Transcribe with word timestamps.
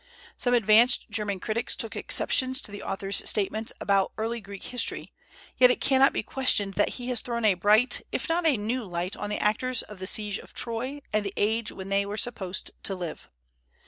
Some 0.35 0.55
advanced 0.55 1.11
German 1.11 1.39
critics 1.39 1.75
took 1.75 1.95
exceptions 1.95 2.59
to 2.61 2.71
the 2.71 2.81
author's 2.81 3.29
statements 3.29 3.71
about 3.79 4.11
early 4.17 4.41
Greek 4.41 4.63
history; 4.63 5.13
yet 5.59 5.69
it 5.69 5.79
cannot 5.79 6.11
be 6.11 6.23
questioned 6.23 6.73
that 6.73 6.93
he 6.97 7.09
has 7.09 7.21
thrown 7.21 7.45
a 7.45 7.53
bright 7.53 8.01
if 8.11 8.27
not 8.27 8.43
a 8.47 8.57
new 8.57 8.83
light 8.83 9.15
on 9.15 9.29
the 9.29 9.37
actors 9.37 9.83
of 9.83 9.99
the 9.99 10.07
siege 10.07 10.39
of 10.39 10.55
Troy 10.55 11.03
and 11.13 11.23
the 11.23 11.33
age 11.37 11.71
when 11.71 11.89
they 11.89 12.03
were 12.03 12.17
supposed 12.17 12.71
to 12.81 12.95
live. 12.95 13.29